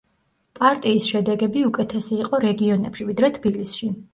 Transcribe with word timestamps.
პარტიის 0.59 1.09
შედეგები 1.11 1.63
უკეთესი 1.71 2.17
იყო 2.25 2.41
რეგიონებში, 2.47 3.09
ვიდრე 3.11 3.31
თბილისში. 3.37 3.93